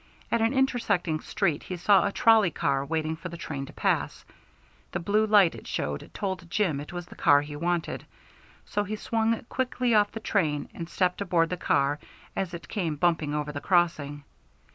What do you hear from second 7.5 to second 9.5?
wanted, so he swung